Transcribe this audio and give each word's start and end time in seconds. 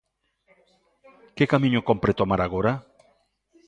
Que 1.35 1.45
camiño 1.51 1.85
cómpre 1.89 2.17
tomar 2.19 2.41
agora? 2.43 2.73